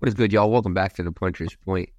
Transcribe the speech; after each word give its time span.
What 0.00 0.08
is 0.08 0.14
good, 0.14 0.32
y'all? 0.32 0.50
Welcome 0.50 0.72
back 0.72 0.94
to 0.94 1.02
the 1.02 1.12
Puncher's 1.12 1.54
Point. 1.56 1.90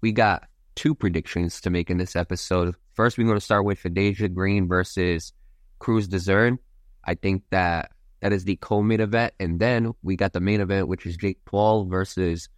We 0.00 0.12
got 0.12 0.46
two 0.76 0.94
predictions 0.94 1.60
to 1.62 1.70
make 1.70 1.90
in 1.90 1.98
this 1.98 2.14
episode. 2.14 2.76
First, 2.94 3.18
we're 3.18 3.24
going 3.24 3.36
to 3.36 3.44
start 3.44 3.64
with 3.64 3.82
Shadasia 3.82 4.32
Green 4.32 4.68
versus 4.68 5.32
Crews 5.80 6.06
Dezurn. 6.06 6.58
I 7.04 7.14
think 7.14 7.42
that 7.50 7.90
that 8.20 8.32
is 8.32 8.44
the 8.44 8.54
co-main 8.54 9.00
event, 9.00 9.34
and 9.40 9.58
then 9.58 9.92
we 10.04 10.14
got 10.14 10.34
the 10.34 10.40
main 10.40 10.60
event, 10.60 10.86
which 10.86 11.04
is 11.04 11.16
Jake 11.16 11.44
Paul 11.46 11.86
versus 11.86 12.48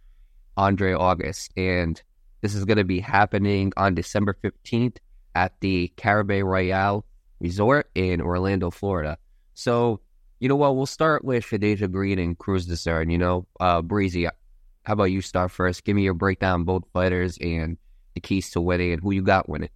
Andre 0.55 0.93
August, 0.93 1.51
and 1.57 1.99
this 2.41 2.53
is 2.53 2.63
going 2.63 2.77
to 2.77 2.83
be 2.83 2.99
happening 2.99 3.73
on 3.77 3.95
December 3.95 4.37
fifteenth 4.39 4.99
at 5.33 5.59
the 5.61 5.91
Caribe 5.97 6.43
Royale 6.43 7.05
Resort 7.39 7.89
in 7.95 8.21
Orlando, 8.21 8.69
Florida. 8.69 9.17
So, 9.55 9.99
you 10.39 10.47
know 10.47 10.57
what? 10.57 10.75
We'll 10.75 10.85
start 10.85 11.25
with 11.25 11.43
Shadasia 11.43 11.91
Green 11.91 12.19
and 12.19 12.37
Crews 12.37 12.67
Dezurn. 12.67 13.11
You 13.11 13.17
know, 13.17 13.47
uh, 13.59 13.81
Breezy, 13.81 14.27
how 14.83 14.93
about 14.93 15.05
you 15.05 15.21
start 15.21 15.51
first? 15.51 15.83
Give 15.83 15.95
me 15.95 16.03
your 16.03 16.13
breakdown 16.13 16.63
both 16.63 16.83
fighters 16.91 17.37
and 17.39 17.77
the 18.15 18.21
keys 18.21 18.49
to 18.51 18.61
winning 18.61 18.93
and 18.93 19.01
who 19.01 19.11
you 19.11 19.21
got 19.21 19.47
winning. 19.47 19.69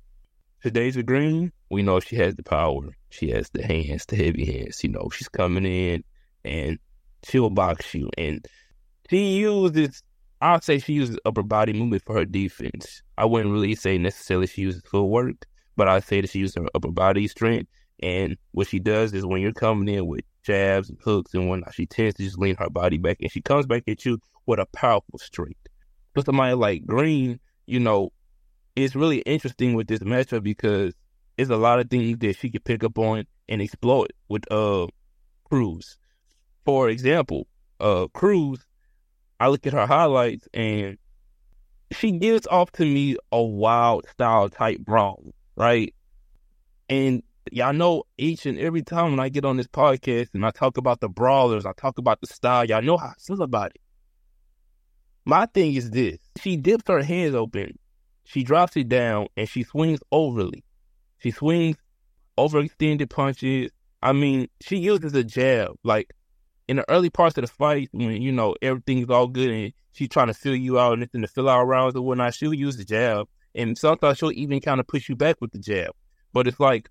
Shadasia 0.64 1.06
Green, 1.06 1.52
we 1.70 1.84
know 1.84 2.00
she 2.00 2.16
has 2.16 2.36
the 2.36 2.44
power. 2.44 2.96
She 3.10 3.30
has 3.30 3.50
the 3.52 3.64
hands, 3.64 4.06
the 4.08 4.16
heavy 4.16 4.46
hands. 4.46 4.84
You 4.84 4.90
know, 4.90 5.10
she's 5.14 5.30
coming 5.30 5.66
in 5.66 6.04
and 6.44 6.80
she'll 7.24 7.52
box 7.52 7.94
you. 7.94 8.10
And 8.18 8.44
she 9.10 9.38
uses, 9.38 10.02
I'll 10.42 10.62
say 10.62 10.80
she 10.80 10.94
uses 10.94 11.20
upper 11.24 11.44
body 11.44 11.74
movement 11.74 12.04
for 12.04 12.16
her 12.16 12.26
defense. 12.26 13.04
I 13.18 13.26
wouldn't 13.26 13.54
really 13.54 13.76
say 13.76 14.00
necessarily 14.00 14.48
she 14.48 14.62
uses 14.62 14.82
footwork, 14.86 15.46
but 15.76 15.88
I'd 15.88 16.04
say 16.04 16.22
that 16.22 16.32
she 16.32 16.40
uses 16.40 16.56
her 16.56 16.68
upper 16.74 16.92
body 16.92 17.28
strength. 17.28 17.70
And 18.02 18.36
what 18.52 18.68
she 18.68 18.80
does 18.80 19.14
is 19.14 19.26
when 19.26 19.42
you're 19.42 19.54
coming 19.54 19.94
in 19.94 20.08
with 20.08 20.26
jabs 20.46 20.90
and 20.90 20.98
hooks 21.04 21.34
and 21.34 21.50
whatnot, 21.50 21.74
she 21.74 21.86
tends 21.86 22.16
to 22.16 22.24
just 22.24 22.38
lean 22.40 22.56
her 22.58 22.70
body 22.70 22.98
back 22.98 23.18
and 23.22 23.32
she 23.32 23.42
comes 23.42 23.66
back 23.66 23.84
at 23.88 24.06
you 24.06 24.20
with 24.46 24.60
a 24.60 24.66
powerful 24.68 25.20
straight. 25.20 25.58
But 26.14 26.26
somebody 26.26 26.54
like 26.54 26.86
Green, 26.86 27.40
you 27.66 27.80
know, 27.80 28.12
it's 28.76 28.96
really 28.96 29.20
interesting 29.20 29.74
with 29.74 29.88
this 29.88 30.00
matchup 30.00 30.44
because 30.44 30.94
it's 31.38 31.50
a 31.50 31.58
lot 31.58 31.80
of 31.80 31.90
things 31.90 32.18
that 32.20 32.38
she 32.38 32.50
could 32.50 32.64
pick 32.64 32.84
up 32.84 32.98
on 32.98 33.26
and 33.50 33.62
exploit 33.62 34.12
with 34.30 34.50
uh 34.52 34.88
Crews. 35.46 35.98
For 36.64 36.90
example, 36.90 37.48
uh 37.80 38.08
Crews, 38.14 38.66
I 39.40 39.50
look 39.50 39.66
at 39.68 39.74
her 39.74 39.86
highlights 39.86 40.48
and 40.54 40.98
she 41.92 42.12
gives 42.12 42.48
off 42.48 42.72
to 42.74 42.84
me 42.84 43.18
a 43.32 43.42
wild 43.42 44.08
style 44.10 44.50
type 44.50 44.80
brawl, 44.80 45.34
right? 45.56 45.94
And 46.90 47.24
y'all 47.52 47.74
know 47.74 48.04
each 48.18 48.46
and 48.46 48.58
every 48.58 48.82
time 48.82 49.12
when 49.12 49.20
I 49.20 49.30
get 49.30 49.46
on 49.46 49.58
this 49.58 49.68
podcast 49.68 50.30
and 50.34 50.46
I 50.46 50.52
talk 50.52 50.78
about 50.78 51.00
the 51.00 51.10
brawlers, 51.10 51.66
I 51.66 51.74
talk 51.74 51.98
about 51.98 52.22
the 52.22 52.28
style, 52.28 52.66
y'all 52.66 52.82
know 52.82 52.98
how 52.98 53.08
I 53.08 53.14
feel 53.20 53.42
about 53.42 53.72
it. 53.76 53.82
My 55.26 55.46
thing 55.48 55.74
is 55.74 55.90
this 55.92 56.18
she 56.42 56.58
dips 56.58 56.84
her 56.88 57.02
hands 57.02 57.36
open, 57.36 57.78
she 58.26 58.44
drops 58.44 58.76
it 58.78 58.90
down, 58.90 59.28
and 59.36 59.48
she 59.48 59.64
swings 59.64 60.00
overly. 60.12 60.64
She 61.20 61.32
swings 61.32 61.78
overextended 62.38 63.10
punches. 63.10 63.72
I 64.02 64.14
mean, 64.14 64.48
she 64.62 64.78
uses 64.78 65.14
a 65.16 65.24
jab. 65.24 65.76
Like 65.84 66.14
in 66.68 66.78
the 66.78 66.90
early 66.90 67.10
parts 67.10 67.38
of 67.38 67.44
the 67.44 67.48
fight, 67.48 67.90
when 67.92 68.22
you 68.22 68.32
know 68.32 68.56
everything's 68.62 69.10
all 69.10 69.28
good 69.28 69.50
and 69.50 69.74
she's 69.94 70.10
trying 70.10 70.28
to 70.28 70.34
fill 70.34 70.56
you 70.56 70.80
out 70.80 70.94
and 70.94 71.04
it's 71.04 71.16
in 71.16 71.22
the 71.22 71.28
fill 71.28 71.50
out 71.50 71.64
rounds 71.64 71.96
or 71.96 72.02
whatnot, 72.02 72.34
she'll 72.34 72.54
use 72.54 72.78
the 72.78 72.86
jab. 72.86 73.28
And 73.54 73.78
sometimes 73.78 74.18
she'll 74.18 74.32
even 74.34 74.60
kind 74.60 74.80
of 74.80 74.88
push 74.88 75.08
you 75.08 75.16
back 75.16 75.38
with 75.40 75.52
the 75.52 75.60
jab. 75.60 75.92
But 76.34 76.48
it's 76.48 76.60
like 76.60 76.90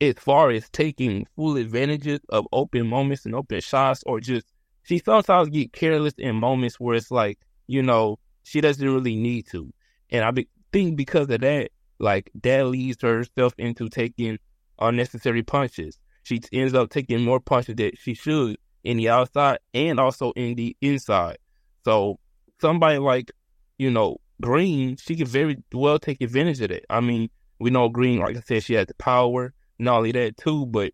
as 0.00 0.14
far 0.18 0.50
as 0.50 0.68
taking 0.70 1.26
full 1.36 1.56
advantages 1.56 2.20
of 2.28 2.46
open 2.52 2.86
moments 2.86 3.24
and 3.24 3.34
open 3.34 3.60
shots 3.60 4.02
or 4.06 4.20
just 4.20 4.46
she 4.82 4.98
sometimes 4.98 5.48
get 5.48 5.72
careless 5.72 6.14
in 6.18 6.36
moments 6.36 6.78
where 6.78 6.94
it's 6.94 7.10
like, 7.10 7.38
you 7.66 7.82
know, 7.82 8.18
she 8.44 8.60
doesn't 8.60 8.88
really 8.88 9.16
need 9.16 9.46
to. 9.48 9.72
And 10.10 10.24
I 10.24 10.30
be, 10.30 10.48
think 10.72 10.96
because 10.96 11.28
of 11.30 11.40
that, 11.40 11.70
like 11.98 12.30
that 12.42 12.66
leads 12.66 13.02
herself 13.02 13.54
into 13.58 13.88
taking 13.88 14.38
unnecessary 14.78 15.42
punches. 15.42 15.98
She 16.22 16.40
ends 16.52 16.74
up 16.74 16.90
taking 16.90 17.24
more 17.24 17.40
punches 17.40 17.76
that 17.76 17.98
she 17.98 18.14
should 18.14 18.58
in 18.84 18.98
the 18.98 19.08
outside 19.08 19.58
and 19.74 19.98
also 19.98 20.32
in 20.32 20.54
the 20.54 20.76
inside. 20.80 21.38
So 21.84 22.20
somebody 22.60 22.98
like, 22.98 23.32
you 23.78 23.90
know, 23.90 24.18
Green, 24.40 24.96
she 24.96 25.16
can 25.16 25.26
very 25.26 25.56
well 25.72 25.98
take 25.98 26.20
advantage 26.20 26.60
of 26.60 26.68
that. 26.68 26.84
I 26.90 27.00
mean, 27.00 27.30
we 27.58 27.70
know 27.70 27.88
Green, 27.88 28.20
like 28.20 28.36
I 28.36 28.40
said, 28.40 28.62
she 28.62 28.74
has 28.74 28.86
the 28.86 28.94
power. 28.94 29.54
Not 29.78 29.98
only 29.98 30.12
that 30.12 30.36
too, 30.36 30.66
but 30.66 30.92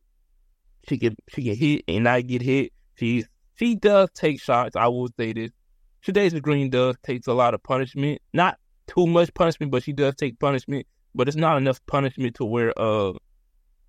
she 0.89 0.99
can 0.99 1.17
she 1.29 1.45
can 1.45 1.57
hit 1.57 1.85
and 1.89 2.05
not 2.05 2.27
get 2.27 2.43
hit. 2.43 2.73
She's 2.95 3.29
she 3.55 3.75
does 3.75 4.09
take 4.15 4.41
shots. 4.41 4.77
I 4.77 4.89
will 4.89 5.09
say 5.19 5.33
this. 5.33 5.51
Shadasia 6.05 6.43
Green 6.43 6.71
does 6.71 6.97
takes 7.03 7.27
a 7.27 7.33
lot 7.33 7.55
of 7.55 7.63
punishment. 7.63 8.21
Not 8.33 8.59
too 8.89 9.07
much 9.07 9.33
punishment, 9.35 9.71
but 9.71 9.83
she 9.83 9.93
does 9.93 10.15
take 10.17 10.39
punishment. 10.39 10.87
But 11.15 11.29
it's 11.29 11.37
not 11.37 11.59
enough 11.59 11.85
punishment 11.87 12.37
to 12.37 12.45
where 12.45 12.73
uh 12.77 13.13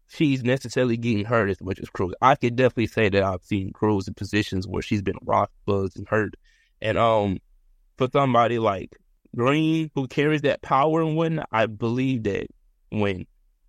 she's 0.09 0.43
necessarily 0.43 0.97
getting 0.97 1.25
hurt 1.25 1.49
as 1.49 1.61
much 1.61 1.79
as 1.79 1.89
Crews. 1.89 2.13
I 2.21 2.35
could 2.35 2.55
definitely 2.55 2.87
say 2.87 3.09
that 3.09 3.23
I've 3.23 3.43
seen 3.43 3.71
Crews 3.73 4.07
in 4.07 4.13
positions 4.13 4.67
where 4.67 4.81
she's 4.81 5.01
been 5.01 5.17
rock 5.23 5.51
buzzed 5.65 5.97
and 5.97 6.07
hurt. 6.07 6.35
And 6.81 6.97
um 6.97 7.39
for 7.97 8.07
somebody 8.11 8.59
like 8.59 8.95
Green 9.35 9.89
who 9.95 10.07
carries 10.07 10.41
that 10.41 10.61
power 10.61 11.01
and 11.01 11.15
whatnot, 11.15 11.47
I 11.51 11.65
believe 11.65 12.23
that 12.23 12.47
when 12.91 13.25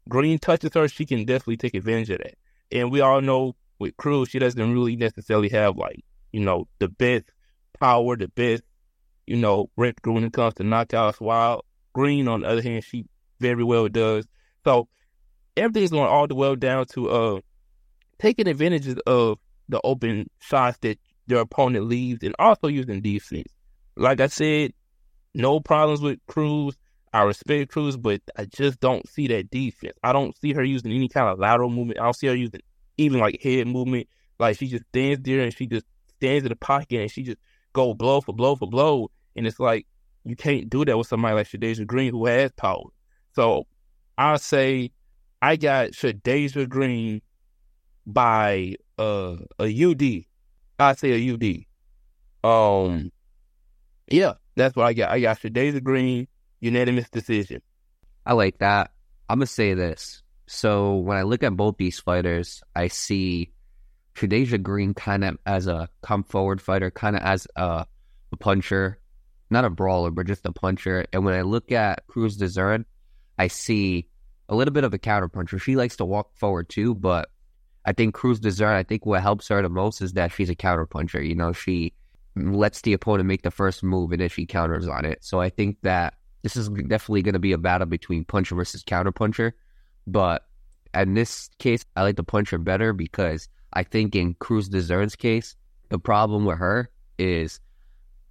Green 0.08 0.38
touches 0.38 0.70
her, 0.74 0.88
she 0.88 1.06
can 1.06 1.24
definitely 1.24 1.56
take 1.56 1.74
advantage 1.74 2.10
of 2.10 2.18
that. 2.18 2.34
And 2.70 2.90
we 2.90 3.00
all 3.00 3.20
know 3.20 3.56
with 3.78 3.96
Crews, 3.96 4.28
she 4.28 4.38
doesn't 4.38 4.72
really 4.72 4.96
necessarily 4.96 5.48
have 5.50 5.76
like, 5.76 6.04
you 6.32 6.40
know, 6.40 6.68
the 6.78 6.88
best 6.88 7.24
power, 7.78 8.16
the 8.16 8.28
best, 8.28 8.62
you 9.26 9.36
know, 9.36 9.70
record 9.76 10.12
when 10.12 10.24
it 10.24 10.32
comes 10.32 10.54
to 10.54 10.62
knockouts. 10.62 11.20
While 11.20 11.64
Green, 11.92 12.28
on 12.28 12.40
the 12.40 12.48
other 12.48 12.62
hand, 12.62 12.84
she 12.84 13.06
very 13.40 13.64
well 13.64 13.88
does. 13.88 14.26
So 14.64 14.88
everything's 15.56 15.90
going 15.90 16.08
all 16.08 16.26
the 16.26 16.34
way 16.34 16.54
down 16.56 16.86
to 16.86 17.10
uh 17.10 17.40
taking 18.18 18.48
advantage 18.48 18.86
of 19.06 19.38
the 19.68 19.80
open 19.84 20.28
shots 20.40 20.78
that 20.82 20.98
their 21.26 21.40
opponent 21.40 21.86
leaves 21.86 22.22
and 22.22 22.34
also 22.38 22.68
using 22.68 23.00
defense. 23.00 23.52
Like 23.96 24.20
I 24.20 24.26
said, 24.26 24.72
no 25.34 25.60
problems 25.60 26.00
with 26.00 26.18
Crews. 26.26 26.76
I 27.14 27.22
respect 27.22 27.70
Crews, 27.70 27.96
but 27.96 28.20
I 28.36 28.46
just 28.46 28.80
don't 28.80 29.08
see 29.08 29.28
that 29.28 29.48
defense. 29.48 29.96
I 30.02 30.12
don't 30.12 30.36
see 30.36 30.52
her 30.52 30.64
using 30.64 30.90
any 30.90 31.08
kind 31.08 31.28
of 31.28 31.38
lateral 31.38 31.70
movement. 31.70 32.00
I 32.00 32.02
don't 32.02 32.16
see 32.16 32.26
her 32.26 32.34
using 32.34 32.60
even 32.98 33.20
like 33.20 33.40
head 33.40 33.68
movement. 33.68 34.08
Like 34.40 34.58
she 34.58 34.66
just 34.66 34.84
stands 34.86 35.22
there 35.22 35.38
and 35.38 35.54
she 35.54 35.68
just 35.68 35.86
stands 36.16 36.44
in 36.44 36.48
the 36.48 36.56
pocket 36.56 37.00
and 37.00 37.10
she 37.10 37.22
just 37.22 37.38
go 37.72 37.94
blow 37.94 38.20
for 38.20 38.32
blow 38.32 38.56
for 38.56 38.68
blow. 38.68 39.12
And 39.36 39.46
it's 39.46 39.60
like 39.60 39.86
you 40.24 40.34
can't 40.34 40.68
do 40.68 40.84
that 40.84 40.98
with 40.98 41.06
somebody 41.06 41.36
like 41.36 41.46
Shadasia 41.46 41.86
Green 41.86 42.10
who 42.10 42.26
has 42.26 42.50
power. 42.50 42.82
So 43.36 43.68
I 44.18 44.36
say 44.38 44.90
I 45.40 45.54
got 45.54 45.90
Shadasia 45.92 46.68
Green 46.68 47.22
by 48.04 48.74
uh, 48.98 49.36
a 49.60 49.84
UD. 49.84 50.24
I 50.80 50.94
say 50.94 51.12
a 51.12 51.32
UD. 51.32 51.64
Um, 52.42 53.12
yeah, 54.08 54.32
that's 54.56 54.74
what 54.74 54.86
I 54.86 54.94
got. 54.94 55.12
I 55.12 55.20
got 55.20 55.38
Shadasia 55.38 55.80
Green 55.80 56.26
unanimous 56.64 57.10
decision. 57.10 57.60
I 58.24 58.32
like 58.32 58.58
that. 58.58 58.90
I'm 59.28 59.38
gonna 59.38 59.46
say 59.46 59.74
this. 59.74 60.22
So 60.46 60.96
when 60.96 61.16
I 61.16 61.22
look 61.22 61.42
at 61.42 61.56
both 61.56 61.76
these 61.76 62.00
fighters, 62.00 62.62
I 62.74 62.88
see 62.88 63.52
Shadasia 64.14 64.62
Green 64.62 64.94
kind 64.94 65.24
of 65.24 65.38
as 65.46 65.66
a 65.66 65.88
come 66.02 66.24
forward 66.24 66.60
fighter, 66.60 66.90
kind 66.90 67.16
of 67.16 67.22
as 67.22 67.46
a, 67.56 67.86
a, 68.32 68.36
puncher, 68.38 68.98
not 69.50 69.64
a 69.64 69.70
brawler, 69.70 70.10
but 70.10 70.26
just 70.26 70.46
a 70.46 70.52
puncher. 70.52 71.06
And 71.12 71.24
when 71.24 71.34
I 71.34 71.42
look 71.42 71.72
at 71.72 72.06
Crews 72.06 72.38
Dezurn, 72.38 72.84
I 73.38 73.48
see 73.48 74.08
a 74.48 74.54
little 74.54 74.72
bit 74.72 74.84
of 74.84 74.94
a 74.94 74.98
counter 74.98 75.28
puncher. 75.28 75.58
She 75.58 75.76
likes 75.76 75.96
to 75.96 76.04
walk 76.04 76.36
forward 76.36 76.68
too, 76.68 76.94
but 76.94 77.30
I 77.84 77.92
think 77.92 78.14
Crews 78.14 78.40
Dezurn, 78.40 78.74
I 78.74 78.82
think 78.82 79.04
what 79.06 79.22
helps 79.22 79.48
her 79.48 79.60
the 79.62 79.68
most 79.68 80.00
is 80.00 80.12
that 80.14 80.32
she's 80.32 80.50
a 80.50 80.54
counter 80.54 80.86
puncher. 80.86 81.22
You 81.22 81.34
know, 81.34 81.52
she 81.52 81.94
lets 82.36 82.82
the 82.82 82.92
opponent 82.92 83.28
make 83.28 83.42
the 83.42 83.50
first 83.50 83.82
move 83.82 84.12
and 84.12 84.20
then 84.20 84.28
she 84.28 84.46
counters 84.46 84.88
on 84.88 85.04
it. 85.04 85.24
So 85.24 85.40
I 85.40 85.50
think 85.50 85.78
that 85.82 86.14
this 86.44 86.56
is 86.56 86.68
definitely 86.68 87.22
going 87.22 87.32
to 87.32 87.38
be 87.38 87.52
a 87.52 87.58
battle 87.58 87.86
between 87.86 88.22
puncher 88.22 88.54
versus 88.54 88.82
counter 88.82 89.10
puncher. 89.10 89.54
But 90.06 90.46
in 90.92 91.14
this 91.14 91.48
case, 91.58 91.86
I 91.96 92.02
like 92.02 92.16
the 92.16 92.22
puncher 92.22 92.58
better 92.58 92.92
because 92.92 93.48
I 93.72 93.82
think 93.82 94.14
in 94.14 94.34
Crews 94.34 94.68
Dezurn's 94.68 95.16
case, 95.16 95.56
the 95.88 95.98
problem 95.98 96.44
with 96.44 96.58
her 96.58 96.90
is 97.18 97.60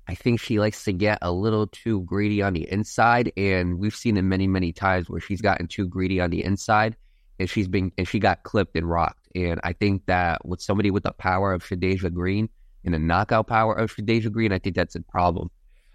I 0.07 0.13
think 0.13 0.39
she 0.39 0.59
likes 0.59 0.83
to 0.83 0.93
get 0.93 1.17
a 1.23 1.31
little 1.31 1.65
too 1.65 2.01
greedy 2.01 2.43
on 2.43 2.53
the 2.53 2.71
inside, 2.71 3.31
and 3.35 3.79
we've 3.79 3.95
seen 3.95 4.15
it 4.17 4.21
many, 4.21 4.47
many 4.47 4.71
times 4.73 5.09
where 5.09 5.19
she's 5.19 5.41
gotten 5.41 5.67
too 5.67 5.87
greedy 5.87 6.21
on 6.21 6.29
the 6.29 6.43
inside, 6.43 6.95
and 7.39 7.49
she's 7.49 7.67
been 7.67 7.91
and 7.97 8.07
she 8.07 8.19
got 8.19 8.43
clipped 8.43 8.75
and 8.75 8.87
rocked. 8.87 9.27
And 9.33 9.59
I 9.63 9.73
think 9.73 10.05
that 10.05 10.45
with 10.45 10.61
somebody 10.61 10.91
with 10.91 11.01
the 11.01 11.13
power 11.13 11.51
of 11.51 11.63
Shadasia 11.63 12.13
Green 12.13 12.47
and 12.85 12.93
the 12.93 12.99
knockout 12.99 13.47
power 13.47 13.73
of 13.73 13.91
Shadasia 13.91 14.31
Green, 14.31 14.53
I 14.53 14.59
think 14.59 14.75
that's 14.75 14.95
a 14.95 15.01
problem. 15.01 15.49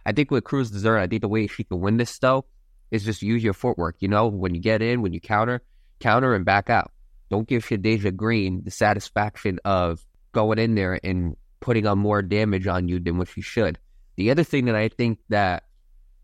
I 0.09 0.13
think 0.13 0.31
with 0.31 0.45
Crews 0.45 0.71
Dezurn, 0.71 0.99
I 0.99 1.07
think 1.07 1.21
the 1.21 1.29
way 1.29 1.47
she 1.47 1.65
can 1.65 1.83
win 1.83 1.99
this 1.99 2.19
though 2.19 2.47
is 2.91 3.05
just 3.05 3.21
use 3.21 3.45
your 3.45 3.53
footwork. 3.53 3.97
You 4.01 4.09
know, 4.09 4.27
when 4.27 4.55
you 4.55 4.61
get 4.61 4.81
in, 4.81 5.03
when 5.03 5.13
you 5.13 5.21
counter, 5.21 5.61
counter 6.01 6.35
and 6.35 6.47
back 6.47 6.71
out. 6.71 6.93
Don't 7.29 7.47
give 7.47 7.67
Shadasia 7.67 8.17
Green 8.17 8.63
the 8.65 8.71
satisfaction 8.71 9.61
of 9.67 10.03
going 10.33 10.59
in 10.59 10.77
there 10.77 10.99
and 11.05 11.37
putting 11.61 11.87
on 11.87 11.99
more 11.99 12.23
damage 12.23 12.67
on 12.67 12.89
you 12.89 12.99
than 12.99 13.19
what 13.19 13.29
she 13.29 13.43
should 13.43 13.79
The 14.17 14.31
other 14.31 14.45
thing 14.45 14.65
that 14.65 14.75
I 14.75 14.89
think 14.89 15.19
that 15.29 15.65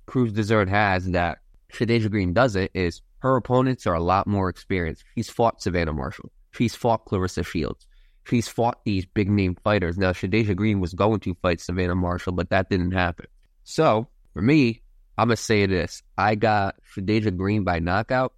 Crews 0.06 0.32
Dezurn 0.32 0.68
has 0.68 1.04
that 1.10 1.40
Shadasia 1.70 2.10
Green 2.10 2.32
doesn't 2.32 2.70
is 2.72 3.02
her 3.18 3.36
opponents 3.36 3.86
are 3.86 3.94
a 3.94 4.02
lot 4.02 4.26
more 4.26 4.48
experienced. 4.48 5.04
She's 5.14 5.28
fought 5.28 5.60
Savannah 5.60 5.92
Marshall. 5.92 6.32
She's 6.52 6.74
fought 6.74 7.04
Claressa 7.04 7.44
Shields. 7.44 7.86
She's 8.24 8.48
fought 8.48 8.82
these 8.86 9.04
big 9.04 9.28
name 9.28 9.58
fighters. 9.62 9.98
Now, 9.98 10.12
Shadasia 10.12 10.56
Green 10.56 10.80
was 10.80 10.94
going 10.94 11.20
to 11.20 11.36
fight 11.42 11.60
Savannah 11.60 11.94
Marshall, 11.94 12.32
but 12.32 12.48
that 12.48 12.70
didn't 12.70 12.92
happen. 12.92 13.26
So, 13.64 14.08
for 14.32 14.42
me, 14.42 14.82
I'm 15.18 15.28
to 15.28 15.36
say 15.36 15.66
this. 15.66 16.02
I 16.16 16.34
got 16.34 16.76
Shadasia 16.94 17.36
Green 17.36 17.64
by 17.64 17.78
knockout. 17.78 18.32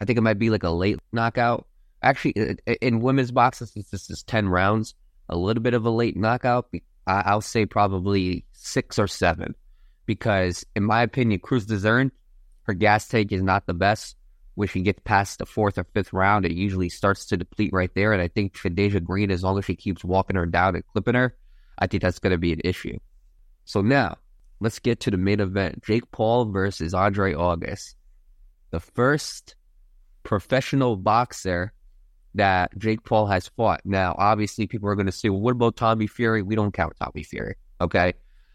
I 0.00 0.04
think 0.04 0.18
it 0.18 0.22
might 0.22 0.38
be 0.38 0.50
like 0.50 0.62
a 0.62 0.70
late 0.70 0.98
knockout. 1.12 1.66
Actually, 2.02 2.56
in 2.80 3.00
women's 3.00 3.30
boxing, 3.30 3.68
this 3.90 4.10
is 4.10 4.22
10 4.24 4.48
rounds, 4.48 4.94
a 5.28 5.36
little 5.36 5.62
bit 5.62 5.74
of 5.74 5.86
a 5.86 5.90
late 5.90 6.16
knockout. 6.16 6.68
I'll 7.06 7.40
say 7.40 7.66
probably 7.66 8.44
six 8.52 8.98
or 8.98 9.06
seven. 9.06 9.54
Because, 10.06 10.66
in 10.76 10.84
my 10.84 11.02
opinion, 11.02 11.40
Crews 11.40 11.66
Dezurn, 11.66 12.10
her 12.64 12.74
gas 12.74 13.08
tank 13.08 13.32
is 13.32 13.42
not 13.42 13.66
the 13.66 13.74
best 13.74 14.16
when 14.54 14.68
she 14.68 14.82
gets 14.82 15.00
past 15.04 15.38
the 15.38 15.46
fourth 15.46 15.78
or 15.78 15.84
fifth 15.94 16.12
round, 16.12 16.46
it 16.46 16.52
usually 16.52 16.88
starts 16.88 17.26
to 17.26 17.36
deplete 17.36 17.72
right 17.72 17.92
there. 17.94 18.12
And 18.12 18.22
I 18.22 18.28
think 18.28 18.54
Shadasia 18.54 19.02
Green, 19.02 19.30
as 19.30 19.42
long 19.42 19.58
as 19.58 19.64
she 19.64 19.74
keeps 19.74 20.04
walking 20.04 20.36
her 20.36 20.46
down 20.46 20.76
and 20.76 20.86
clipping 20.86 21.14
her, 21.14 21.36
I 21.78 21.86
think 21.86 22.02
that's 22.02 22.20
going 22.20 22.30
to 22.30 22.38
be 22.38 22.52
an 22.52 22.60
issue. 22.64 22.98
So 23.64 23.82
now, 23.82 24.18
let's 24.60 24.78
get 24.78 25.00
to 25.00 25.10
the 25.10 25.16
main 25.16 25.40
event 25.40 25.82
Jake 25.84 26.10
Paul 26.10 26.46
versus 26.46 26.94
Andre 26.94 27.34
August. 27.34 27.96
The 28.70 28.80
first 28.80 29.56
professional 30.22 30.96
boxer 30.96 31.72
that 32.34 32.76
Jake 32.76 33.04
Paul 33.04 33.26
has 33.26 33.48
fought. 33.48 33.80
Now, 33.84 34.14
obviously, 34.18 34.66
people 34.66 34.88
are 34.88 34.96
going 34.96 35.06
to 35.06 35.12
say, 35.12 35.28
well, 35.28 35.40
what 35.40 35.52
about 35.52 35.76
Tommy 35.76 36.06
Fury? 36.06 36.42
We 36.42 36.56
don't 36.56 36.72
count 36.72 36.94
Tommy 37.00 37.22
Fury. 37.22 37.54
Okay. 37.80 38.14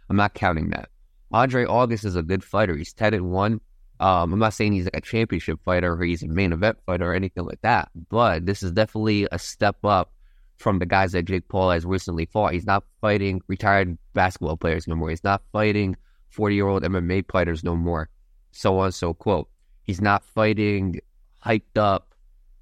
I'm 0.10 0.18
not 0.18 0.34
counting 0.34 0.72
that. 0.72 0.90
Andre 1.32 1.66
August 1.66 2.04
is 2.04 2.16
a 2.16 2.24
good 2.24 2.44
fighter. 2.44 2.76
He's 2.76 2.94
10 2.94 3.14
and 3.14 3.32
1. 3.32 3.62
Um, 4.02 4.34
I'm 4.34 4.40
not 4.40 4.54
saying 4.54 4.74
he's 4.74 4.86
like 4.86 4.98
a 4.98 5.02
championship 5.02 5.60
fighter 5.64 5.94
or 5.94 6.04
he's 6.04 6.24
a 6.24 6.28
main 6.28 6.54
event 6.54 6.78
fighter 6.86 7.12
or 7.12 7.14
anything 7.14 7.46
like 7.46 7.62
that, 7.62 7.90
but 8.10 8.46
this 8.46 8.64
is 8.64 8.72
definitely 8.72 9.28
a 9.30 9.38
step 9.38 9.84
up 9.84 10.12
from 10.60 10.80
the 10.80 10.86
guys 10.86 11.14
that 11.14 11.26
Jake 11.26 11.48
Paul 11.48 11.72
has 11.72 11.86
recently 11.86 12.26
fought. 12.26 12.54
He's 12.54 12.66
not 12.66 12.84
fighting 13.02 13.42
retired 13.48 13.98
basketball 14.14 14.58
players 14.58 14.88
no 14.88 14.96
more. 14.96 15.10
He's 15.10 15.24
not 15.24 15.42
fighting 15.52 15.96
40 16.30 16.56
year 16.56 16.68
old 16.68 16.84
MMA 16.84 17.30
fighters 17.32 17.64
no 17.64 17.76
more. 17.76 18.10
So 18.52 18.80
on, 18.80 18.92
so 18.92 19.14
quote. 19.14 19.50
He's 19.84 20.02
not 20.02 20.24
fighting 20.24 21.00
hyped 21.44 21.78
up, 21.78 22.14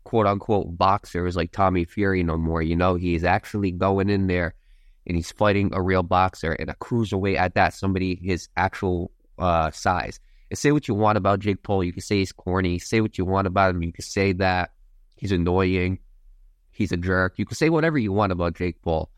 quote 0.05 0.27
unquote, 0.27 0.77
boxers 0.77 1.35
like 1.35 1.51
Tommy 1.51 1.83
Fury 1.83 2.23
no 2.23 2.37
more. 2.37 2.61
You 2.61 2.75
know, 2.75 2.95
he's 2.95 3.25
actually 3.25 3.71
going 3.71 4.09
in 4.09 4.27
there 4.27 4.53
and 5.05 5.17
he's 5.17 5.31
fighting 5.31 5.71
a 5.73 5.81
real 5.81 6.03
boxer 6.03 6.53
and 6.53 6.69
a 6.69 6.75
cruiserweight 6.75 7.37
at 7.37 7.55
that, 7.55 7.73
somebody 7.73 8.15
his 8.15 8.47
actual 8.55 9.11
uh, 9.37 9.71
size 9.71 10.19
say 10.55 10.71
what 10.71 10.87
you 10.87 10.93
want 10.93 11.17
about 11.17 11.39
Jake 11.39 11.63
Paul. 11.63 11.83
You 11.83 11.91
can 11.91 12.01
say 12.01 12.17
he's 12.17 12.31
corny. 12.31 12.79
Say 12.79 13.01
what 13.01 13.17
you 13.17 13.25
want 13.25 13.47
about 13.47 13.75
him. 13.75 13.83
You 13.83 13.91
can 13.91 14.03
say 14.03 14.33
that 14.33 14.71
he's 15.15 15.31
annoying. 15.31 15.99
He's 16.77 16.91
a 16.91 16.97
jerk. 16.97 17.33
You 17.37 17.45
can 17.45 17.55
say 17.55 17.69
whatever 17.69 17.97
you 17.97 18.11
want 18.13 18.31
about 18.31 18.55
Jake 18.55 18.79
Paul. 18.83 19.09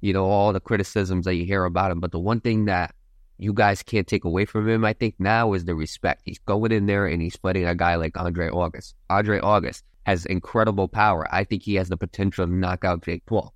You 0.00 0.12
know, 0.12 0.24
all 0.24 0.52
the 0.52 0.60
criticisms 0.60 1.24
that 1.24 1.34
you 1.34 1.44
hear 1.44 1.64
about 1.64 1.90
him. 1.90 1.98
But 1.98 2.12
the 2.12 2.20
one 2.20 2.40
thing 2.40 2.66
that 2.66 2.94
you 3.38 3.52
guys 3.52 3.82
can't 3.82 4.06
take 4.06 4.24
away 4.24 4.44
from 4.44 4.68
him, 4.68 4.84
I 4.84 4.92
think, 4.92 5.16
now 5.18 5.52
is 5.52 5.64
the 5.64 5.74
respect. 5.74 6.22
He's 6.24 6.38
going 6.38 6.70
in 6.70 6.86
there 6.86 7.06
and 7.06 7.20
he's 7.20 7.36
fighting 7.36 7.66
a 7.66 7.74
guy 7.74 7.96
like 7.96 8.16
Andre 8.16 8.50
August. 8.50 8.94
Andre 9.10 9.40
August 9.40 9.82
has 10.04 10.26
incredible 10.26 10.86
power. 10.86 11.26
I 11.34 11.42
think 11.42 11.64
he 11.64 11.74
has 11.74 11.88
the 11.88 11.96
potential 11.96 12.46
to 12.46 12.52
knock 12.52 12.84
out 12.84 13.04
Jake 13.04 13.26
Paul. 13.26 13.52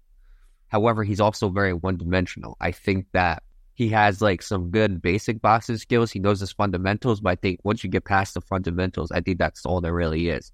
However, 0.67 1.05
he's 1.05 1.21
also 1.21 1.49
very 1.49 1.73
one 1.73 1.97
dimensional. 1.97 2.57
I 2.61 2.73
think 2.73 3.07
that 3.13 3.45
he 3.75 3.89
has 3.91 4.21
like 4.21 4.43
some 4.43 4.71
good 4.71 5.01
basic 5.01 5.41
boxing 5.41 5.77
skills. 5.77 6.11
He 6.11 6.19
knows 6.19 6.41
his 6.41 6.53
fundamentals, 6.53 7.21
but 7.21 7.31
I 7.31 7.37
think 7.37 7.61
once 7.63 7.85
you 7.85 7.91
get 7.91 8.05
past 8.05 8.35
the 8.35 8.41
fundamentals, 8.41 9.13
I 9.13 9.21
think 9.21 9.39
that's 9.39 9.65
all 9.65 9.81
there 9.81 9.95
really 9.95 10.31
is. 10.31 10.51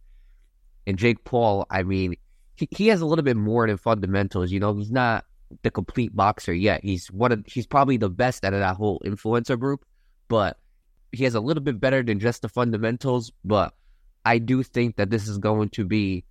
And 0.87 0.99
Jake 0.99 1.25
Paul, 1.25 1.67
I 1.71 1.85
mean, 1.85 2.17
he, 2.57 2.69
he 2.71 2.89
has 2.89 3.01
a 3.01 3.07
little 3.07 3.25
bit 3.25 3.37
more 3.37 3.67
than 3.67 3.77
fundamentals. 3.77 4.51
You 4.51 4.61
know, 4.61 4.75
he's 4.75 4.91
not 4.91 5.25
the 5.63 5.71
complete 5.71 6.15
boxer 6.15 6.53
yet. 6.53 6.83
He's 6.83 7.09
one 7.09 7.33
of 7.33 7.45
he's 7.47 7.67
probably 7.67 7.97
the 7.97 8.11
best 8.11 8.45
out 8.45 8.55
of 8.55 8.61
that 8.61 8.77
whole 8.77 9.01
influencer 9.05 9.59
group, 9.59 9.85
but 10.29 10.59
he 11.13 11.25
has 11.25 11.35
a 11.35 11.41
little 11.41 11.63
bit 11.63 11.81
better 11.81 12.03
than 12.03 12.19
just 12.19 12.43
the 12.43 12.49
fundamentals. 12.49 13.33
But 13.45 13.75
I 14.25 14.39
do 14.39 14.63
think 14.63 14.97
that 14.97 15.11
this 15.11 15.29
is 15.29 15.39
going 15.39 15.71
to 15.71 15.85
be 15.85 16.25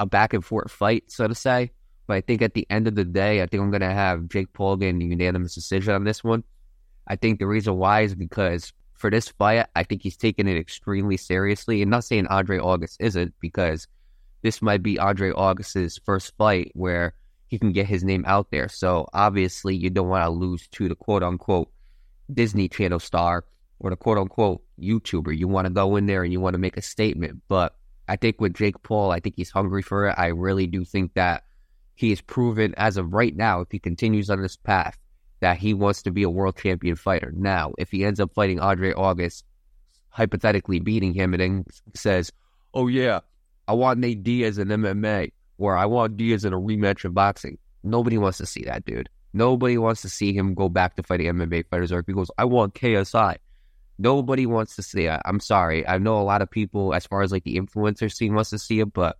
a 0.00 0.06
back 0.06 0.32
and 0.32 0.44
forth 0.44 0.70
fight, 0.70 1.04
so 1.08 1.28
to 1.28 1.34
say. 1.34 1.70
But 2.06 2.14
I 2.14 2.20
think 2.20 2.40
at 2.40 2.54
the 2.54 2.66
end 2.70 2.86
of 2.86 2.94
the 2.94 3.04
day, 3.04 3.42
I 3.42 3.46
think 3.46 3.62
I'm 3.62 3.70
going 3.70 3.80
to 3.80 3.92
have 3.92 4.28
Jake 4.28 4.52
Paul 4.52 4.76
getting 4.76 5.02
a 5.02 5.06
unanimous 5.06 5.54
decision 5.54 5.92
on 5.94 6.04
this 6.04 6.22
one. 6.22 6.44
I 7.08 7.16
think 7.16 7.38
the 7.38 7.46
reason 7.46 7.76
why 7.76 8.02
is 8.02 8.14
because 8.14 8.72
for 8.94 9.10
this 9.10 9.28
fight, 9.28 9.66
I 9.74 9.82
think 9.82 10.02
he's 10.02 10.16
taking 10.16 10.48
it 10.48 10.56
extremely 10.56 11.16
seriously. 11.16 11.82
And 11.82 11.90
not 11.90 12.04
saying 12.04 12.26
Andre 12.28 12.58
August 12.58 12.96
isn't, 13.00 13.34
because 13.40 13.88
this 14.42 14.62
might 14.62 14.82
be 14.82 14.98
Andre 14.98 15.32
August's 15.32 15.98
first 16.04 16.36
fight 16.36 16.70
where 16.74 17.14
he 17.48 17.58
can 17.58 17.72
get 17.72 17.86
his 17.86 18.04
name 18.04 18.24
out 18.26 18.50
there. 18.50 18.68
So 18.68 19.08
obviously, 19.12 19.76
you 19.76 19.90
don't 19.90 20.08
want 20.08 20.24
to 20.24 20.30
lose 20.30 20.66
to 20.68 20.88
the 20.88 20.94
quote 20.94 21.22
unquote 21.22 21.70
Disney 22.32 22.68
Channel 22.68 22.98
star 22.98 23.44
or 23.78 23.90
the 23.90 23.96
quote 23.96 24.18
unquote 24.18 24.62
YouTuber. 24.80 25.36
You 25.36 25.48
want 25.48 25.66
to 25.66 25.72
go 25.72 25.96
in 25.96 26.06
there 26.06 26.22
and 26.22 26.32
you 26.32 26.40
want 26.40 26.54
to 26.54 26.58
make 26.58 26.76
a 26.76 26.82
statement. 26.82 27.42
But 27.48 27.76
I 28.08 28.16
think 28.16 28.40
with 28.40 28.54
Jake 28.54 28.82
Paul, 28.82 29.10
I 29.10 29.20
think 29.20 29.36
he's 29.36 29.50
hungry 29.50 29.82
for 29.82 30.08
it. 30.08 30.14
I 30.16 30.28
really 30.28 30.66
do 30.66 30.84
think 30.84 31.14
that 31.14 31.44
he 31.94 32.10
has 32.10 32.20
proven 32.20 32.74
as 32.76 32.96
of 32.96 33.14
right 33.14 33.34
now, 33.34 33.60
if 33.60 33.68
he 33.70 33.78
continues 33.78 34.28
on 34.28 34.42
this 34.42 34.56
path, 34.56 34.98
that 35.40 35.58
he 35.58 35.74
wants 35.74 36.02
to 36.02 36.10
be 36.10 36.22
a 36.22 36.30
world 36.30 36.56
champion 36.56 36.96
fighter. 36.96 37.32
Now, 37.34 37.72
if 37.78 37.90
he 37.90 38.04
ends 38.04 38.20
up 38.20 38.34
fighting 38.34 38.60
Andre 38.60 38.92
August, 38.92 39.44
hypothetically 40.10 40.78
beating 40.78 41.14
him, 41.14 41.34
and 41.34 41.40
then 41.40 41.64
says, 41.94 42.32
"Oh 42.74 42.86
yeah, 42.86 43.20
I 43.68 43.74
want 43.74 43.98
Nate 43.98 44.22
Diaz 44.22 44.58
in 44.58 44.68
MMA," 44.68 45.32
or 45.58 45.76
"I 45.76 45.86
want 45.86 46.16
Diaz 46.16 46.44
in 46.44 46.52
a 46.52 46.60
rematch 46.60 47.04
in 47.04 47.12
boxing," 47.12 47.58
nobody 47.82 48.18
wants 48.18 48.38
to 48.38 48.46
see 48.46 48.64
that, 48.64 48.84
dude. 48.84 49.08
Nobody 49.32 49.76
wants 49.76 50.02
to 50.02 50.08
see 50.08 50.32
him 50.32 50.54
go 50.54 50.68
back 50.68 50.96
to 50.96 51.02
fighting 51.02 51.26
MMA 51.26 51.64
fighters, 51.68 51.92
or 51.92 52.02
he 52.06 52.12
goes, 52.12 52.30
"I 52.38 52.44
want 52.44 52.74
KSI." 52.74 53.36
Nobody 53.98 54.44
wants 54.44 54.76
to 54.76 54.82
see 54.82 55.04
it. 55.04 55.20
I'm 55.24 55.40
sorry. 55.40 55.86
I 55.86 55.98
know 55.98 56.20
a 56.20 56.22
lot 56.22 56.42
of 56.42 56.50
people, 56.50 56.92
as 56.92 57.06
far 57.06 57.22
as 57.22 57.32
like 57.32 57.44
the 57.44 57.56
influencer 57.56 58.12
scene, 58.12 58.34
wants 58.34 58.50
to 58.50 58.58
see 58.58 58.80
it, 58.80 58.92
but 58.92 59.18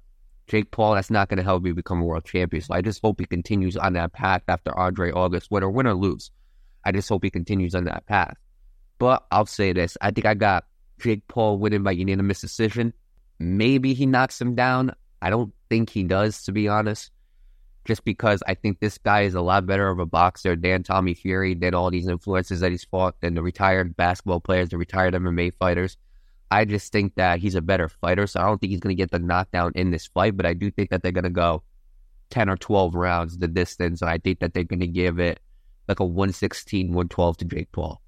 Jake 0.48 0.70
Paul, 0.70 0.94
that's 0.94 1.10
not 1.10 1.28
going 1.28 1.38
to 1.38 1.42
help 1.42 1.62
me 1.62 1.72
become 1.72 2.00
a 2.00 2.04
world 2.04 2.24
champion. 2.24 2.62
So 2.62 2.74
I 2.74 2.82
just 2.82 3.00
hope 3.02 3.18
he 3.18 3.26
continues 3.26 3.76
on 3.76 3.94
that 3.94 4.12
path 4.12 4.42
after 4.48 4.76
Andre 4.78 5.10
August, 5.12 5.50
whether 5.50 5.68
win 5.68 5.86
or 5.86 5.94
lose. 5.94 6.30
I 6.84 6.92
just 6.92 7.08
hope 7.08 7.24
he 7.24 7.30
continues 7.30 7.74
on 7.74 7.84
that 7.84 8.06
path. 8.06 8.36
But 8.98 9.26
I'll 9.30 9.46
say 9.46 9.72
this 9.72 9.96
I 10.00 10.10
think 10.10 10.26
I 10.26 10.34
got 10.34 10.64
Jake 10.98 11.26
Paul 11.26 11.58
winning 11.58 11.82
by 11.82 11.92
unanimous 11.92 12.40
decision. 12.40 12.92
Maybe 13.38 13.94
he 13.94 14.06
knocks 14.06 14.40
him 14.40 14.54
down. 14.54 14.94
I 15.20 15.30
don't 15.30 15.52
think 15.68 15.90
he 15.90 16.02
does, 16.02 16.42
to 16.44 16.52
be 16.52 16.68
honest. 16.68 17.10
Just 17.84 18.04
because 18.04 18.42
I 18.46 18.54
think 18.54 18.80
this 18.80 18.98
guy 18.98 19.22
is 19.22 19.34
a 19.34 19.40
lot 19.40 19.66
better 19.66 19.88
of 19.88 19.98
a 19.98 20.06
boxer 20.06 20.56
than 20.56 20.82
Tommy 20.82 21.14
Fury, 21.14 21.54
than 21.54 21.74
all 21.74 21.90
these 21.90 22.08
influences 22.08 22.60
that 22.60 22.72
he's 22.72 22.84
fought, 22.84 23.20
than 23.20 23.34
the 23.34 23.42
retired 23.42 23.96
basketball 23.96 24.40
players, 24.40 24.70
the 24.70 24.78
retired 24.78 25.14
MMA 25.14 25.54
fighters. 25.54 25.96
I 26.50 26.64
just 26.64 26.92
think 26.92 27.14
that 27.16 27.38
he's 27.38 27.54
a 27.54 27.60
better 27.60 27.88
fighter, 27.88 28.26
so 28.26 28.40
I 28.40 28.46
don't 28.46 28.60
think 28.60 28.70
he's 28.70 28.80
going 28.80 28.96
to 28.96 29.00
get 29.00 29.10
the 29.10 29.18
knockdown 29.18 29.72
in 29.74 29.90
this 29.90 30.06
fight, 30.06 30.36
but 30.36 30.46
I 30.46 30.54
do 30.54 30.70
think 30.70 30.90
that 30.90 31.02
they're 31.02 31.12
going 31.12 31.24
to 31.24 31.30
go 31.30 31.62
10 32.30 32.48
or 32.48 32.56
12 32.56 32.94
rounds 32.94 33.38
the 33.38 33.48
distance, 33.48 34.00
and 34.00 34.10
I 34.10 34.18
think 34.18 34.40
that 34.40 34.54
they're 34.54 34.64
going 34.64 34.80
to 34.80 34.86
give 34.86 35.18
it 35.18 35.40
like 35.88 36.00
a 36.00 36.04
116, 36.04 36.88
112 36.88 37.36
to 37.38 37.44
Jake 37.44 37.72
Paul. 37.72 38.00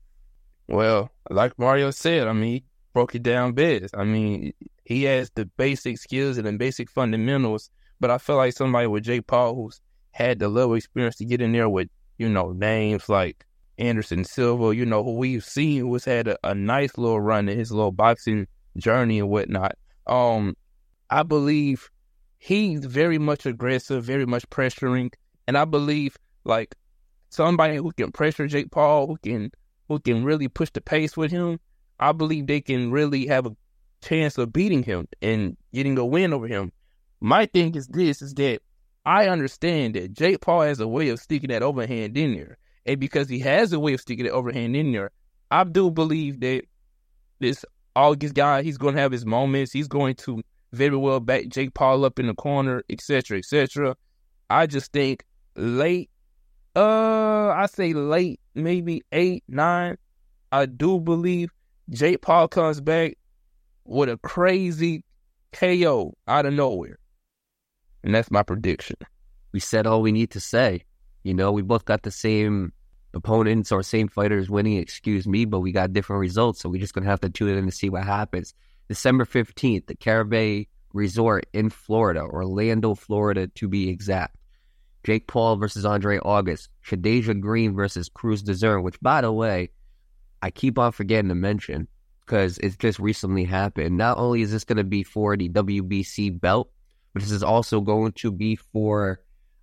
Well, 0.69 1.11
like 1.31 1.59
Mario 1.59 1.91
said, 1.91 2.29
I 2.29 2.33
mean, 2.33 2.63
broke 2.99 3.15
it 3.15 3.23
down 3.23 3.53
best. 3.53 3.97
I 3.97 4.03
mean, 4.03 4.53
he 4.85 5.05
has 5.05 5.31
the 5.37 5.45
basic 5.57 5.99
skills 5.99 6.37
and 6.37 6.49
the 6.49 6.53
basic 6.55 6.91
fundamentals, 6.91 7.71
but 8.01 8.11
I 8.11 8.19
feel 8.19 8.35
like 8.35 8.55
somebody 8.55 8.89
with 8.89 9.05
Jake 9.05 9.29
Paul 9.29 9.55
who's 9.55 9.81
had 10.11 10.41
the 10.41 10.49
level 10.49 10.75
experience 10.75 11.15
to 11.19 11.25
get 11.25 11.41
in 11.41 11.53
there 11.53 11.69
with, 11.69 11.89
you 12.17 12.29
know, 12.29 12.51
names 12.51 13.09
like 13.09 13.47
Anderson 13.79 14.25
Silva, 14.25 14.75
you 14.75 14.85
know, 14.85 15.05
who 15.05 15.15
we've 15.15 15.45
seen 15.45 15.89
was 15.89 16.05
had 16.05 16.27
a, 16.27 16.37
a, 16.43 16.57
nice 16.57 16.99
little 16.99 17.21
run 17.21 17.49
in 17.49 17.57
his 17.57 17.71
little 17.71 17.93
boxing 17.93 18.49
journey 18.77 19.21
and 19.21 19.29
whatnot. 19.29 19.77
Um, 20.09 20.57
I 21.09 21.23
believe 21.23 21.89
he's 22.39 22.85
very 22.85 23.19
much 23.19 23.47
aggressive, 23.47 24.03
very 24.03 24.27
much 24.27 24.51
pressuring, 24.51 25.13
and 25.47 25.57
I 25.57 25.67
believe 25.67 26.17
like 26.43 26.75
somebody 27.29 27.77
who 27.77 27.93
can 27.93 28.11
pressure 28.11 28.49
Jake 28.49 28.73
Paul, 28.73 29.07
who 29.07 29.19
can 29.19 29.53
who 29.87 30.01
can 30.01 30.25
really 30.25 30.49
push 30.49 30.71
the 30.71 30.81
pace 30.81 31.17
with 31.17 31.31
him. 31.31 31.61
I 32.01 32.13
believe 32.13 32.47
they 32.47 32.61
can 32.61 32.91
really 32.91 33.27
have 33.27 33.47
a 33.47 33.57
chance 34.03 34.39
of 34.39 34.53
beating 34.53 34.83
him 34.83 35.09
and 35.23 35.57
getting 35.75 35.99
a 35.99 36.07
win 36.07 36.33
over 36.33 36.47
him. 36.47 36.73
My 37.21 37.47
thing 37.47 37.75
is 37.75 37.89
this: 37.89 38.23
is 38.23 38.35
that 38.35 38.61
I 39.05 39.29
understand 39.29 39.95
that 39.95 40.13
Jake 40.13 40.41
Paul 40.41 40.63
has 40.63 40.81
a 40.81 40.89
way 40.89 41.09
of 41.09 41.21
sticking 41.21 41.51
that 41.51 41.63
overhand 41.63 42.17
in 42.17 42.35
there 42.35 42.59
and 42.87 42.99
because 43.01 43.29
he 43.29 43.39
has 43.41 43.73
a 43.73 43.81
way 43.81 43.95
of 43.95 44.01
sticking 44.01 44.25
that 44.25 44.33
overhand 44.33 44.77
in 44.77 44.93
there, 44.93 45.11
I 45.51 45.65
do 45.65 45.91
believe 45.91 46.41
that 46.41 46.63
this 47.39 47.65
August 47.95 48.35
guy, 48.35 48.63
he's 48.63 48.79
going 48.79 48.95
to 48.95 49.01
have 49.01 49.13
his 49.13 49.27
moments. 49.27 49.73
He's 49.73 49.89
going 49.89 50.15
to 50.17 50.43
very 50.73 50.97
well 50.97 51.21
back 51.21 51.49
Jake 51.49 51.75
Paul 51.75 52.05
up 52.05 52.19
in 52.19 52.29
the 52.29 52.35
corner, 52.35 52.83
etc., 52.91 53.39
etc. 53.39 53.97
I 54.51 54.67
just 54.67 54.93
think 54.93 55.25
late 55.57 56.11
Uh, 56.77 57.49
I 57.49 57.67
say 57.67 57.93
late, 57.93 58.41
maybe 58.55 59.03
eight, 59.13 59.45
nine. 59.49 59.97
I 60.53 60.67
do 60.67 61.01
believe 61.01 61.51
Jake 61.91 62.21
Paul 62.21 62.49
comes 62.49 62.81
back 62.81 63.17
with 63.85 64.09
a 64.09 64.19
crazy 64.19 65.05
KO 65.53 66.15
out 66.27 66.47
of 66.47 66.53
nowhere. 66.53 66.99
And 68.05 68.15
that's 68.15 68.31
my 68.31 68.43
prediction. 68.43 68.97
We 69.53 69.61
said 69.61 69.87
all 69.87 70.03
we 70.03 70.13
need 70.13 70.31
to 70.33 70.41
say. 70.41 70.85
You 71.23 71.35
know, 71.35 71.51
we 71.51 71.63
both 71.63 71.85
got 71.85 72.03
the 72.03 72.11
same 72.11 72.73
opponents 73.15 73.73
or 73.73 73.83
same 73.83 74.09
fighters 74.09 74.51
winning, 74.51 74.77
excuse 74.77 75.27
me, 75.27 75.47
but 75.47 75.61
we 75.61 75.73
got 75.73 75.93
different 75.93 76.21
results. 76.21 76.61
So 76.61 76.69
we're 76.69 76.81
just 76.81 76.95
going 76.95 77.05
to 77.05 77.11
have 77.11 77.21
to 77.23 77.31
tune 77.31 77.57
in 77.57 77.65
to 77.65 77.73
see 77.73 77.89
what 77.89 78.05
happens. 78.05 78.55
December 78.89 79.25
15th, 79.25 79.87
the 79.87 79.95
Caribbean 79.95 80.67
Resort 80.93 81.47
in 81.53 81.71
Florida, 81.71 82.21
Orlando, 82.21 82.95
Florida 82.95 83.47
to 83.49 83.69
be 83.69 83.89
exact. 83.89 84.37
Jake 85.05 85.27
Paul 85.27 85.57
versus 85.57 85.85
Andre 85.85 86.19
August, 86.19 86.69
Shadasia 86.85 87.41
Green 87.41 87.75
versus 87.75 88.09
Crews 88.09 88.43
Dezurn, 88.43 88.83
which, 88.83 89.01
by 89.01 89.21
the 89.21 89.33
way, 89.33 89.71
I 90.43 90.51
keep 90.51 90.79
on 90.79 90.93
forgetting 90.93 91.29
to 91.29 91.35
mention 91.35 91.89
because 92.25 92.59
it 92.59 92.79
just 92.79 92.99
recently 92.99 93.45
happened. 93.45 93.97
Not 93.97 94.19
only 94.19 94.43
is 94.43 94.53
this 94.53 94.65
going 94.65 94.77
to 94.77 94.85
be 94.85 95.03
for 95.03 95.37
the 95.37 95.49
WBC 95.49 96.41
belt, 96.41 96.71
but 97.13 97.23
this 97.23 97.33
is 97.33 97.43
also 97.43 97.81
going 97.81 98.13
to 98.13 98.31
be 98.31 98.57
for, 98.57 99.21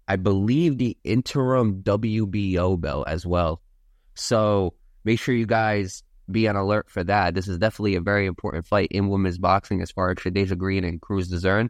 I 0.07 0.15
believe, 0.15 0.77
the 0.77 0.97
interim 1.03 1.83
WBO 1.83 2.79
belt 2.79 3.07
as 3.07 3.25
well. 3.25 3.61
So 4.15 4.73
make 5.03 5.19
sure 5.19 5.35
you 5.35 5.45
guys 5.45 6.03
be 6.29 6.47
on 6.47 6.55
alert 6.55 6.89
for 6.89 7.03
that. 7.03 7.35
This 7.35 7.47
is 7.47 7.59
definitely 7.59 7.95
a 7.95 8.01
very 8.01 8.25
important 8.25 8.65
fight 8.65 8.89
in 8.91 9.09
women's 9.09 9.37
boxing 9.37 9.81
as 9.81 9.91
far 9.91 10.09
as 10.09 10.17
Shadasia 10.17 10.57
Green 10.57 10.83
and 10.83 10.99
Crews 10.99 11.29
Dezurn. 11.29 11.69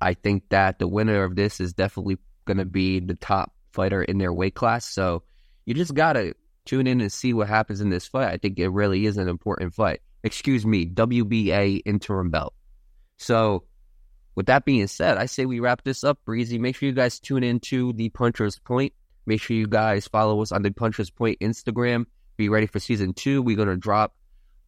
I 0.00 0.14
think 0.14 0.48
that 0.48 0.78
the 0.78 0.88
winner 0.88 1.24
of 1.24 1.36
this 1.36 1.60
is 1.60 1.74
definitely 1.74 2.18
going 2.46 2.58
to 2.58 2.64
be 2.64 3.00
the 3.00 3.14
top 3.14 3.52
fighter 3.72 4.02
in 4.02 4.18
their 4.18 4.32
weight 4.32 4.54
class. 4.54 4.86
So 4.86 5.24
you 5.66 5.74
just 5.74 5.94
got 5.94 6.14
to 6.14 6.34
tune 6.66 6.86
in 6.86 7.00
and 7.00 7.12
see 7.12 7.32
what 7.32 7.48
happens 7.48 7.80
in 7.80 7.90
this 7.90 8.06
fight. 8.06 8.28
I 8.28 8.36
think 8.36 8.58
it 8.58 8.68
really 8.68 9.06
is 9.06 9.16
an 9.16 9.28
important 9.28 9.74
fight. 9.74 10.00
Excuse 10.22 10.66
me, 10.66 10.86
WBA 10.86 11.82
interim 11.84 12.30
belt. 12.30 12.54
So 13.18 13.64
with 14.34 14.46
that 14.46 14.64
being 14.64 14.86
said, 14.86 15.16
I 15.16 15.26
say 15.26 15.46
we 15.46 15.60
wrap 15.60 15.82
this 15.84 16.04
up, 16.04 16.18
Breezy. 16.24 16.58
Make 16.58 16.76
sure 16.76 16.88
you 16.88 16.94
guys 16.94 17.18
tune 17.18 17.42
into 17.42 17.92
the 17.94 18.10
Puncher's 18.10 18.58
Point. 18.58 18.92
Make 19.24 19.40
sure 19.40 19.56
you 19.56 19.66
guys 19.66 20.06
follow 20.06 20.40
us 20.42 20.52
on 20.52 20.62
the 20.62 20.70
Puncher's 20.70 21.10
Point 21.10 21.38
Instagram. 21.40 22.04
Be 22.36 22.48
ready 22.48 22.66
for 22.66 22.78
season 22.78 23.14
two. 23.14 23.42
We're 23.42 23.56
going 23.56 23.68
to 23.68 23.76
drop 23.76 24.14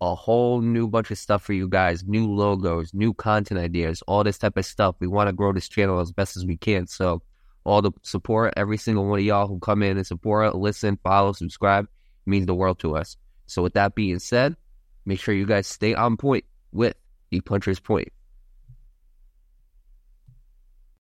a 0.01 0.15
whole 0.15 0.61
new 0.61 0.87
bunch 0.89 1.11
of 1.11 1.19
stuff 1.19 1.43
for 1.43 1.53
you 1.53 1.69
guys 1.69 2.05
new 2.05 2.33
logos, 2.33 2.95
new 2.95 3.13
content 3.13 3.61
ideas, 3.61 4.03
all 4.07 4.25
this 4.25 4.39
type 4.39 4.57
of 4.57 4.65
stuff. 4.65 4.97
We 5.01 5.07
want 5.07 5.29
to 5.29 5.33
grow 5.33 5.53
this 5.53 5.69
channel 5.69 6.01
as 6.01 6.13
best 6.13 6.37
as 6.37 6.47
we 6.47 6.57
can. 6.57 6.87
So 6.87 7.23
all 7.69 7.83
the 7.83 7.93
support, 8.03 8.55
every 8.57 8.79
single 8.79 9.07
one 9.07 9.19
of 9.19 9.25
y'all 9.25 9.47
who 9.47 9.59
come 9.59 9.83
in 9.83 9.97
and 9.97 10.07
support, 10.07 10.55
listen, 10.55 10.99
follow, 11.03 11.33
subscribe, 11.33 11.87
means 12.27 12.47
the 12.47 12.55
world 12.55 12.79
to 12.81 12.97
us. 12.97 13.17
So 13.47 13.63
with 13.63 13.75
that 13.75 13.95
being 13.95 14.19
said, 14.19 14.57
make 15.05 15.21
sure 15.21 15.35
you 15.35 15.47
guys 15.47 15.67
stay 15.67 15.95
on 15.95 16.17
point 16.17 16.45
with 16.73 16.95
the 17.31 17.41
Puncher's 17.41 17.79
Point. 17.79 18.09